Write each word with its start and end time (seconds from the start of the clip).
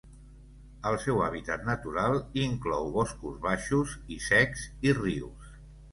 El 0.91 0.95
seu 1.01 1.19
hàbitat 1.25 1.67
natural 1.67 2.17
inclou 2.45 2.89
boscos 2.97 3.39
baixos 3.47 3.95
i 4.17 4.21
secs 4.33 4.65
i 4.89 4.97
rius. 5.03 5.57